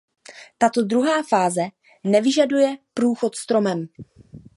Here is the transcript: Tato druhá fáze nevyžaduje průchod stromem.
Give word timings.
Tato 0.57 0.81
druhá 0.81 1.23
fáze 1.23 1.65
nevyžaduje 2.03 2.77
průchod 2.93 3.35
stromem. 3.35 3.87